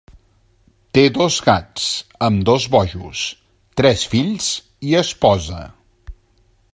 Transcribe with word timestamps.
Té 0.97 1.01
dos 1.17 1.35
gats, 1.49 1.83
ambdós 2.29 2.65
bojos, 2.77 3.21
tres 3.81 4.07
fills 4.15 4.51
i 4.93 4.97
esposa. 5.05 5.61